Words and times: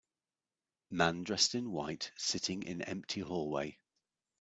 man 0.89 1.23
dressed 1.23 1.53
in 1.53 1.69
white 1.71 2.11
sitting 2.17 2.63
in 2.63 2.81
empty 2.81 3.19
hallway 3.21 3.77